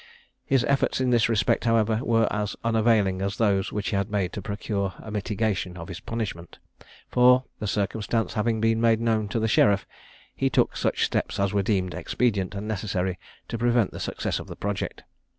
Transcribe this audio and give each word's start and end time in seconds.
His 0.47 0.63
efforts 0.63 0.99
in 0.99 1.11
this 1.11 1.29
respect, 1.29 1.65
however, 1.65 1.99
were 2.01 2.27
as 2.33 2.55
unavailing 2.63 3.21
as 3.21 3.37
those 3.37 3.71
which 3.71 3.89
he 3.89 3.95
had 3.95 4.09
made 4.09 4.33
to 4.33 4.41
procure 4.41 4.95
a 4.97 5.11
mitigation 5.11 5.77
of 5.77 5.89
his 5.89 5.99
punishment; 5.99 6.57
for 7.07 7.43
the 7.59 7.67
circumstance 7.67 8.33
having 8.33 8.59
been 8.59 8.81
made 8.81 8.99
known 8.99 9.27
to 9.27 9.39
the 9.39 9.47
sheriff, 9.47 9.85
he 10.35 10.49
took 10.49 10.75
such 10.75 11.05
steps 11.05 11.39
as 11.39 11.53
were 11.53 11.61
deemed 11.61 11.93
expedient 11.93 12.55
and 12.55 12.67
necessary 12.67 13.19
to 13.47 13.59
prevent 13.59 13.91
the 13.91 13.99
success 13.99 14.39
of 14.39 14.47
the 14.47 14.55
project. 14.55 15.03